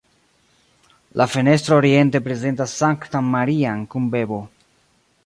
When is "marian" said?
3.37-3.85